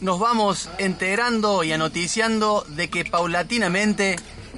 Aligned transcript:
nos 0.00 0.18
vamos 0.18 0.68
enterando 0.78 1.64
y 1.64 1.72
anoticiando 1.72 2.64
de 2.68 2.88
que 2.88 3.04
paulatinamente 3.04 4.16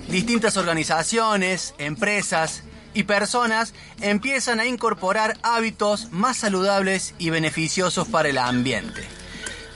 distintas 0.09 0.57
organizaciones, 0.57 1.75
empresas 1.79 2.63
y 2.95 3.05
personas 3.05 3.75
empiezan 4.01 4.61
a 4.61 4.67
incorporar 4.67 5.39
hábitos 5.43 6.11
más 6.11 6.39
saludables 6.39 7.15
y 7.19 7.31
beneficiosos 7.31 8.09
para 8.09 8.29
el 8.29 8.39
ambiente. 8.39 9.07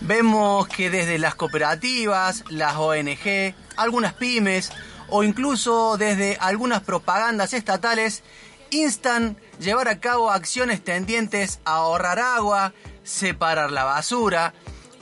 Vemos 0.00 0.68
que 0.68 0.90
desde 0.90 1.18
las 1.18 1.34
cooperativas, 1.34 2.44
las 2.50 2.76
ONG, 2.76 3.54
algunas 3.76 4.12
pymes 4.14 4.70
o 5.08 5.22
incluso 5.22 5.96
desde 5.96 6.36
algunas 6.40 6.82
propagandas 6.82 7.54
estatales 7.54 8.22
instan 8.70 9.36
llevar 9.60 9.88
a 9.88 10.00
cabo 10.00 10.30
acciones 10.30 10.82
tendientes 10.82 11.60
a 11.64 11.76
ahorrar 11.76 12.18
agua, 12.18 12.74
separar 13.04 13.70
la 13.70 13.84
basura, 13.84 14.52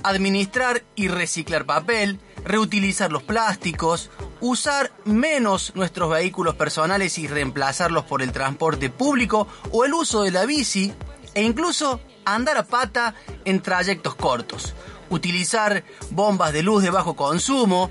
administrar 0.03 0.83
y 0.95 1.09
reciclar 1.09 1.65
papel, 1.65 2.19
reutilizar 2.45 3.13
los 3.13 3.23
plásticos, 3.23 4.11
usar 4.41 4.93
menos 5.05 5.73
nuestros 5.75 6.11
vehículos 6.11 6.55
personales 6.57 7.19
y 7.19 7.27
reemplazarlos 7.27 8.05
por 8.05 8.23
el 8.23 8.33
transporte 8.33 8.91
público 8.91 9.47
o 9.71 9.85
el 9.85 9.95
uso 9.95 10.23
de 10.23 10.31
la 10.31 10.45
bici 10.45 10.93
e 11.35 11.43
incluso 11.43 12.01
andar 12.25 12.57
a 12.57 12.65
pata 12.65 13.15
en 13.45 13.61
trayectos 13.63 14.15
cortos, 14.15 14.75
utilizar 15.11 15.85
bombas 16.11 16.53
de 16.53 16.63
luz 16.63 16.83
de 16.83 16.91
bajo 16.91 17.15
consumo, 17.15 17.91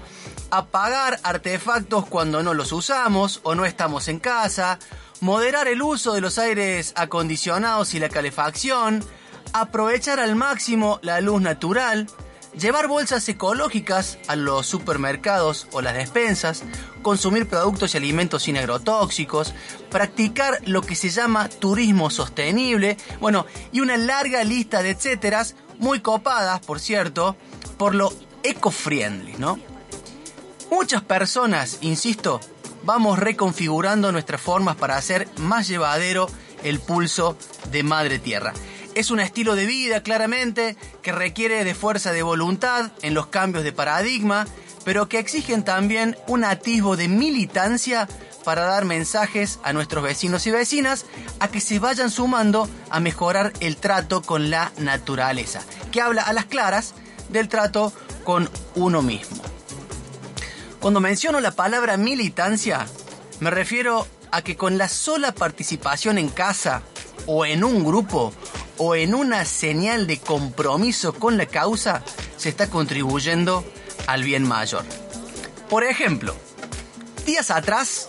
apagar 0.52 1.20
artefactos 1.24 2.06
cuando 2.08 2.44
no 2.44 2.54
los 2.54 2.72
usamos 2.72 3.40
o 3.44 3.56
no 3.56 3.66
estamos 3.66 4.08
en 4.08 4.20
casa, 4.20 4.80
moderar 5.22 5.68
el 5.68 5.82
uso 5.82 6.14
de 6.14 6.22
los 6.22 6.38
aires 6.38 6.94
acondicionados 6.96 7.94
y 7.94 8.00
la 8.00 8.10
calefacción, 8.10 9.04
aprovechar 9.54 10.20
al 10.20 10.36
máximo 10.36 11.00
la 11.02 11.22
luz 11.22 11.42
natural, 11.42 12.08
llevar 12.58 12.88
bolsas 12.88 13.28
ecológicas 13.30 14.18
a 14.28 14.36
los 14.36 14.66
supermercados 14.66 15.68
o 15.72 15.82
las 15.82 15.94
despensas, 15.94 16.64
consumir 17.02 17.48
productos 17.48 17.94
y 17.94 17.98
alimentos 17.98 18.44
sin 18.44 18.58
agrotóxicos, 18.58 19.54
practicar 19.90 20.60
lo 20.66 20.82
que 20.82 20.96
se 20.96 21.10
llama 21.10 21.50
turismo 21.50 22.10
sostenible, 22.10 22.98
bueno, 23.20 23.46
y 23.72 23.80
una 23.80 23.98
larga 23.98 24.44
lista 24.44 24.84
de 24.84 24.92
etcéteras, 24.92 25.56
muy 25.80 26.00
copadas, 26.00 26.60
por 26.60 26.80
cierto, 26.80 27.36
por 27.78 27.96
lo 27.96 28.14
eco-friendly, 28.44 29.36
¿no? 29.38 29.60
Muchas 30.70 31.02
personas, 31.02 31.80
insisto, 31.82 32.40
vamos 32.84 33.20
reconfigurando 33.20 34.12
nuestras 34.12 34.40
formas 34.40 34.76
para 34.76 34.96
hacer 34.96 35.28
más 35.38 35.68
llevadero 35.68 36.28
el 36.64 36.80
pulso 36.80 37.38
de 37.72 37.84
Madre 37.84 38.20
Tierra. 38.20 38.54
Es 38.94 39.10
un 39.10 39.20
estilo 39.22 39.56
de 39.56 39.66
vida, 39.66 40.04
claramente, 40.04 40.76
que 41.02 41.12
requiere 41.12 41.64
de 41.64 41.74
fuerza 41.74 42.12
de 42.12 42.24
voluntad 42.24 42.92
en 43.02 43.14
los 43.14 43.28
cambios 43.28 43.64
de 43.64 43.72
paradigma, 43.72 44.48
pero 44.84 45.08
que 45.08 45.20
exigen 45.20 45.64
también 45.64 46.18
un 46.28 46.44
atisbo 46.44 46.98
de 46.98 47.08
militancia 47.08 48.10
para 48.44 48.66
dar 48.66 48.86
mensajes 48.86 49.60
a 49.64 49.72
nuestros 49.72 50.04
vecinos 50.04 50.46
y 50.48 50.52
vecinas 50.52 51.06
a 51.40 51.48
que 51.48 51.62
se 51.62 51.80
vayan 51.80 52.10
sumando 52.10 52.68
a 52.90 53.00
mejorar 53.00 53.54
el 53.62 53.78
trato 53.78 54.22
con 54.22 54.50
la 54.50 54.72
naturaleza, 54.78 55.62
que 55.92 56.02
habla 56.02 56.24
a 56.24 56.34
las 56.34 56.46
claras 56.46 56.94
del 57.30 57.48
trato 57.48 57.94
con 58.26 58.50
uno 58.76 59.02
mismo. 59.02 59.42
Cuando 60.82 61.00
menciono 61.00 61.40
la 61.40 61.52
palabra 61.52 61.96
militancia, 61.96 62.88
me 63.40 63.52
refiero 63.52 64.08
a 64.32 64.42
que 64.42 64.58
con 64.58 64.78
la 64.78 64.90
sola 64.90 65.34
participación 65.34 66.18
en 66.18 66.30
casa 66.30 66.82
o 67.28 67.46
en 67.46 67.64
un 67.64 67.86
grupo 67.86 68.34
o 68.84 68.96
en 68.96 69.14
una 69.14 69.46
señal 69.46 70.08
de 70.08 70.18
compromiso 70.18 71.14
con 71.14 71.38
la 71.38 71.46
causa, 71.46 72.04
se 72.36 72.50
está 72.50 72.68
contribuyendo 72.68 73.64
al 74.08 74.24
bien 74.24 74.42
mayor. 74.42 74.84
Por 75.70 75.84
ejemplo, 75.84 76.36
días 77.24 77.52
atrás, 77.52 78.08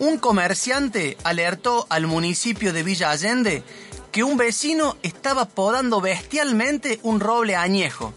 un 0.00 0.18
comerciante 0.18 1.16
alertó 1.22 1.86
al 1.90 2.08
municipio 2.08 2.72
de 2.72 2.82
Villa 2.82 3.12
Allende 3.12 3.62
que 4.10 4.24
un 4.24 4.36
vecino 4.36 4.96
estaba 5.04 5.44
podando 5.44 6.00
bestialmente 6.00 6.98
un 7.04 7.20
roble 7.20 7.54
añejo. 7.54 8.12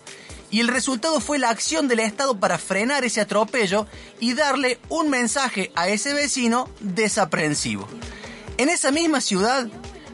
Y 0.49 0.61
el 0.61 0.69
resultado 0.69 1.21
fue 1.21 1.37
la 1.37 1.51
acción 1.51 1.87
del 1.87 1.99
Estado 1.99 2.39
para 2.39 2.57
frenar 2.57 3.05
ese 3.05 3.21
atropello 3.21 3.85
y 4.19 4.33
darle 4.33 4.79
un 4.89 5.11
mensaje 5.11 5.71
a 5.75 5.89
ese 5.89 6.15
vecino 6.15 6.71
desaprensivo. 6.79 7.87
En 8.57 8.69
esa 8.69 8.89
misma 8.89 9.21
ciudad, 9.21 9.67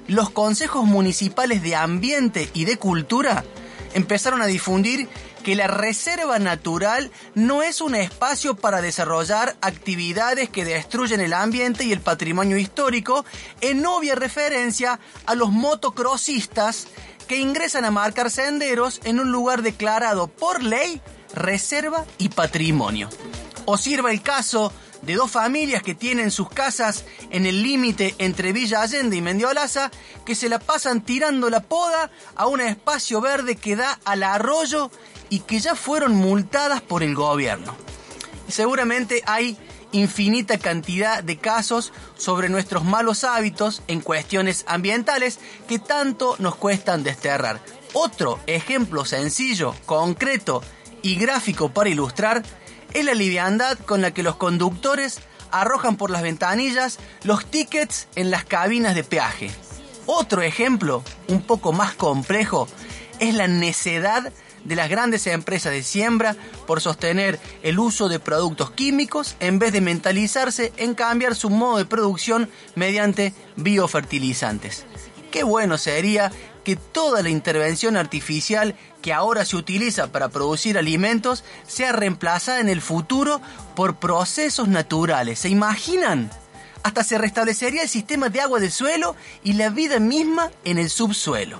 los 0.09 0.31
consejos 0.31 0.86
municipales 0.86 1.62
de 1.62 1.75
ambiente 1.75 2.50
y 2.53 2.66
de 2.66 2.78
cultura 2.78 3.46
empezaron 3.94 4.42
a 4.42 4.47
difundir 4.47 5.08
que 5.44 5.56
la 5.56 5.68
reserva 5.68 6.40
natural 6.40 7.12
no 7.36 7.62
es 7.62 7.80
un 7.80 7.96
espacio 7.96 8.56
para 8.56 8.81
desarrollar 8.81 9.56
actividades 9.62 10.50
que 10.50 10.66
destruyen 10.66 11.22
el 11.22 11.34
ambiente 11.34 11.86
y 11.86 11.94
el 11.94 12.02
patrimonio 12.02 12.58
histórico, 12.58 13.24
en 13.62 13.86
obvia 13.86 14.16
referencia 14.16 15.00
a 15.25 15.36
los 15.36 15.52
motocrossistas 15.52 16.88
que 17.28 17.38
ingresan 17.38 17.86
a 17.86 17.91
marcar 17.91 18.31
senderos 18.31 19.02
en 19.03 19.20
un 19.20 19.31
lugar 19.31 19.62
declarado 19.62 20.28
por 20.28 20.64
ley 20.64 21.02
reserva 21.34 22.06
y 22.18 22.30
patrimonio. 22.30 23.09
O 23.66 23.78
sirva 23.78 24.12
el 24.12 24.24
caso 24.24 24.74
de 25.02 25.16
dos 25.16 25.32
familias 25.32 25.84
que 25.84 25.96
tienen 25.96 26.32
sus 26.32 26.50
casas 26.50 27.06
en 27.30 27.46
el 27.46 27.64
límite 27.64 28.16
entre 28.18 28.54
Villa 28.54 28.82
Allende 28.82 29.16
y 29.16 29.22
Mendiolaza, 29.22 29.92
que 30.26 30.36
se 30.36 30.50
la 30.50 30.60
pasan 30.60 31.02
tirando 31.02 31.50
la 31.50 31.62
poda 31.62 32.12
a 32.36 32.48
un 32.48 32.62
espacio 32.62 33.22
verde 33.22 33.56
que 33.56 33.76
da 33.76 34.00
al 34.06 34.24
arroyo 34.24 34.92
y 35.30 35.40
que 35.40 35.59
ya 35.59 35.76
fueron 35.76 36.16
multadas 36.16 36.82
por 36.82 37.04
el 37.04 37.16
gobierno. 37.16 37.76
Seguramente 38.48 39.24
hay 39.26 39.58
infinita 39.92 40.58
cantidad 40.58 41.24
de 41.24 41.38
casos 41.38 41.94
sobre 42.16 42.50
nuestros 42.50 42.84
malos 42.84 43.24
hábitos 43.24 43.82
en 43.88 44.02
cuestiones 44.02 44.64
ambientales 44.68 45.40
que 45.68 45.80
tanto 45.80 46.36
nos 46.40 46.56
cuestan 46.56 47.04
desterrar. 47.04 47.59
Otro 47.94 48.40
ejemplo 48.46 49.06
sencillo, 49.06 49.74
concreto 49.86 50.62
y 51.02 51.16
gráfico 51.16 51.70
para 51.70 51.90
ilustrar 51.90 52.44
es 52.94 53.06
la 53.06 53.14
liviandad 53.14 53.78
con 53.80 54.02
la 54.02 54.12
que 54.12 54.24
los 54.24 54.36
conductores 54.36 55.20
arrojan 55.52 55.98
por 55.98 56.10
las 56.10 56.22
ventanillas 56.22 57.00
los 57.24 57.46
tickets 57.46 58.08
en 58.16 58.32
las 58.32 58.46
cabinas 58.46 58.96
de 58.96 59.04
peaje. 59.04 59.52
Otro 60.06 60.42
ejemplo, 60.42 61.04
un 61.28 61.42
poco 61.42 61.72
más 61.72 61.94
complejo, 61.94 62.68
es 63.20 63.36
la 63.36 63.48
necedad 63.48 64.32
de 64.64 64.76
las 64.76 64.90
grandes 64.90 65.28
empresas 65.28 65.72
de 65.72 65.84
siembra 65.84 66.36
por 66.68 66.82
sostener 66.82 67.40
el 67.64 67.80
uso 67.80 68.10
de 68.10 68.20
productos 68.20 68.72
químicos 68.72 69.36
en 69.40 69.60
vez 69.60 69.72
de 69.72 69.82
mentalizarse 69.82 70.74
en 70.78 70.96
cambiar 70.96 71.36
su 71.36 71.50
modo 71.50 71.78
de 71.78 71.86
producción 71.86 72.50
mediante 72.76 73.34
biofertilizantes. 73.56 74.86
Qué 75.32 75.44
bueno 75.44 75.78
sería 75.78 76.32
que 76.69 76.75
toda 76.75 77.24
la 77.24 77.31
intervención 77.31 77.97
artificial 77.97 78.75
que 79.02 79.12
ahora 79.12 79.44
se 79.44 79.56
utiliza 79.56 80.12
para 80.12 80.30
producir 80.30 80.78
alimentos 80.78 81.44
sea 81.66 81.94
reemplazada 81.94 82.59
en 82.59 82.69
el 82.69 82.80
futuro 82.80 83.41
por 83.75 83.96
procesos 83.96 84.68
naturales. 84.68 85.40
¿Se 85.40 85.50
imaginan? 85.50 86.29
Hasta 86.84 87.03
se 87.03 87.17
restablecería 87.17 87.82
el 87.82 87.90
sistema 87.90 88.29
de 88.29 88.41
agua 88.41 88.59
del 88.59 88.72
suelo 88.72 89.16
y 89.44 89.53
la 89.53 89.72
vida 89.72 89.99
misma 89.99 90.52
en 90.64 90.78
el 90.78 90.91
subsuelo. 90.91 91.59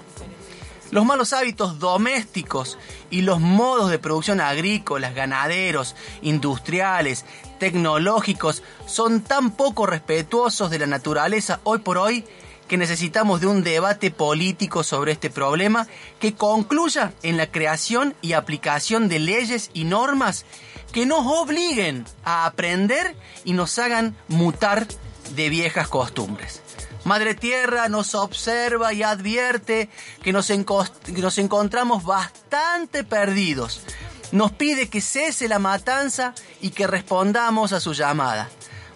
Los 0.92 1.06
malos 1.06 1.34
hábitos 1.34 1.80
domésticos 1.80 2.78
y 3.10 3.22
los 3.22 3.39
modos 3.39 3.89
de 3.89 3.98
producción 3.98 4.39
agrícolas, 4.39 5.16
ganaderos, 5.16 5.95
industriales, 6.22 7.25
tecnológicos 7.57 8.62
son 8.86 9.22
tan 9.22 9.56
poco 9.56 9.88
respetuosos 9.88 10.69
de 10.69 10.78
la 10.78 10.86
naturaleza 10.86 11.62
hoy 11.63 11.80
por 11.80 11.98
hoy 11.98 12.25
que 12.69 12.77
necesitamos 12.77 13.42
de 13.42 13.48
un 13.48 13.63
debate 13.63 14.12
político 14.12 14.83
sobre 14.83 15.12
este 15.12 15.30
problema 15.30 15.88
que 16.19 16.36
concluya 16.36 17.12
en 17.24 17.36
la 17.36 17.51
creación 17.51 18.16
y 18.21 18.31
aplicación 18.31 19.10
de 19.10 19.19
leyes 19.19 19.71
y 19.74 19.83
normas 19.83 20.45
que 20.94 21.06
nos 21.06 21.25
obliguen 21.25 22.06
a 22.24 22.45
aprender 22.45 23.16
y 23.44 23.51
nos 23.51 23.77
hagan 23.80 24.16
mutar 24.30 24.88
de 25.36 25.50
viejas 25.50 25.89
costumbres. 25.89 26.62
Madre 27.04 27.33
Tierra 27.33 27.89
nos 27.89 28.16
observa 28.16 28.94
y 28.94 29.04
advierte 29.04 29.89
que 30.22 30.31
nos, 30.31 30.50
nos 31.07 31.38
encontramos 31.38 32.04
bastante 32.04 33.04
perdidos 33.04 33.81
nos 34.31 34.51
pide 34.51 34.89
que 34.89 35.01
cese 35.01 35.48
la 35.48 35.60
matanza 35.60 36.33
y 36.62 36.69
que 36.69 36.88
respondamos 36.88 37.74
a 37.74 37.80
su 37.80 37.94
llamada. 37.94 38.50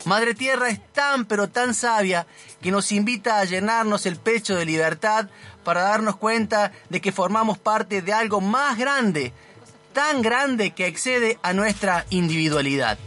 Madre 0.06 0.34
Tierra 0.34 0.70
es 0.70 0.80
tan 0.92 1.26
pero 1.26 1.50
tan 1.50 1.74
sabia 1.74 2.28
que 2.62 2.72
nos 2.72 2.92
invita 2.92 3.40
a 3.40 3.46
llenarnos 3.46 4.06
el 4.06 4.18
pecho 4.18 4.56
de 4.56 4.66
libertad 4.66 5.28
para 5.64 5.84
darnos 5.84 6.18
cuenta 6.18 6.72
de 6.90 7.02
que 7.02 7.12
formamos 7.12 7.58
parte 7.58 8.02
de 8.02 8.14
algo 8.14 8.42
más 8.42 8.78
grande, 8.78 9.34
tan 9.94 10.22
grande 10.22 10.72
que 10.72 10.88
excede 10.88 11.40
a 11.42 11.54
nuestra 11.54 12.06
individualidad. 12.10 12.98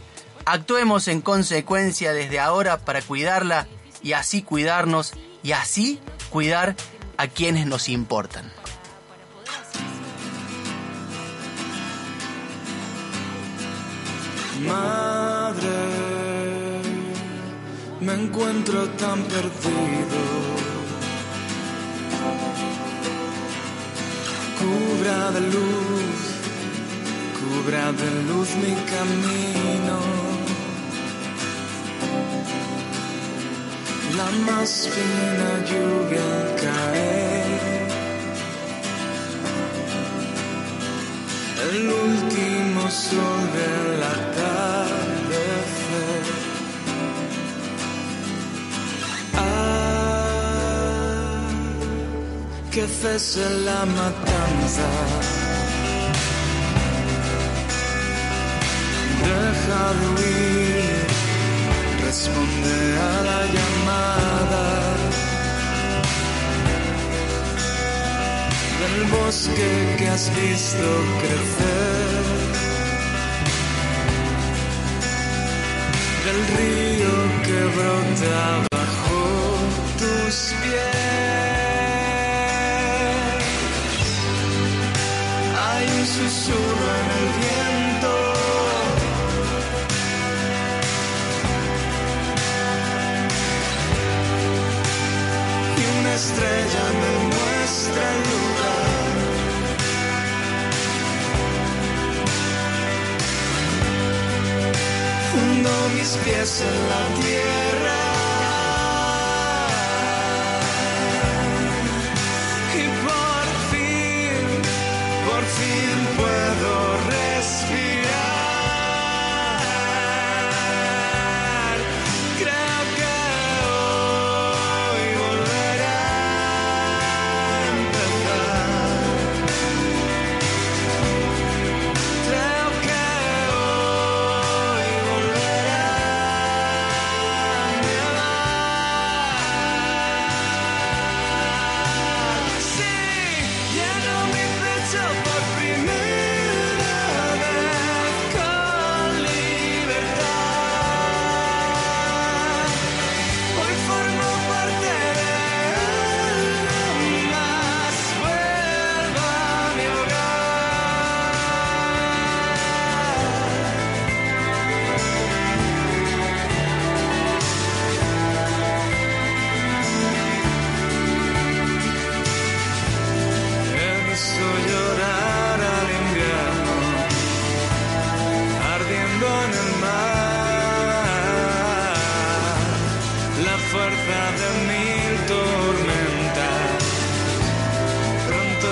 Actuemos 0.45 1.07
en 1.07 1.21
consecuencia 1.21 2.13
desde 2.13 2.39
ahora 2.39 2.77
para 2.77 3.01
cuidarla 3.01 3.67
y 4.01 4.13
así 4.13 4.41
cuidarnos 4.41 5.13
y 5.43 5.51
así 5.51 5.99
cuidar 6.29 6.75
a 7.17 7.27
quienes 7.27 7.65
nos 7.65 7.89
importan. 7.89 8.51
Madre, 14.65 16.06
me 18.07 18.13
encuentro 18.13 18.87
tan 19.03 19.21
perdido. 19.23 20.21
Cubra 24.59 25.31
de 25.35 25.41
luz, 25.55 26.19
cubra 27.39 27.85
de 28.01 28.09
luz 28.29 28.49
mi 28.63 28.73
camino. 28.93 29.97
La 34.19 34.29
más 34.47 34.71
fina 34.93 35.49
lluvia 35.69 36.31
cae. 36.61 37.87
El 41.69 41.89
último 41.89 42.89
sol 42.89 43.36
que 52.77 52.87
cese 52.87 53.43
la 53.65 53.85
matanza. 53.87 54.87
Deja 59.25 59.83
de 59.97 60.05
huir, 60.13 61.07
responde 62.05 62.77
a 63.09 63.13
la 63.29 63.41
llamada. 63.55 64.65
del 68.81 68.97
bosque 69.17 69.69
que 69.97 70.07
has 70.07 70.25
visto 70.35 70.87
crecer, 71.21 72.23
del 76.25 76.39
río 76.55 77.13
que 77.45 77.59
brota 77.75 78.76
estrella 96.37 96.85
me 97.01 97.11
muestra 97.33 98.03
el 98.13 98.21
lugar. 98.31 98.87
Hundo 105.33 105.73
mis 105.95 106.11
pies 106.23 106.51
en 106.61 106.77
la 106.91 107.03
tierra. 107.21 107.99
Y 112.75 112.83
por 113.05 113.45
fin, 113.71 114.45
por 115.27 115.43
fin 115.57 115.97
puedo 116.17 116.46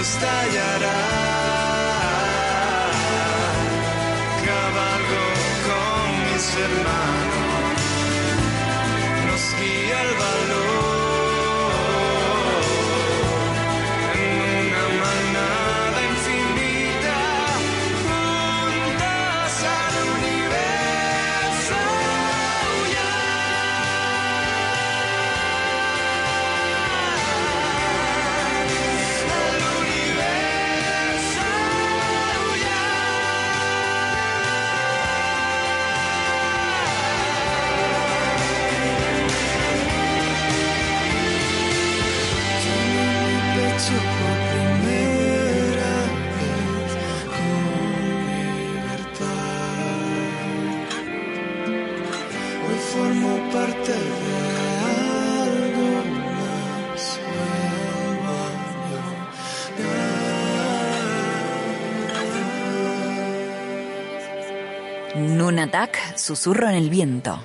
пустая 0.05 0.74
parte 53.55 53.93
de. 53.93 54.35
Nunatak, 65.15 66.17
susurro 66.17 66.67
en 66.67 66.75
el 66.75 66.89
viento. 66.89 67.39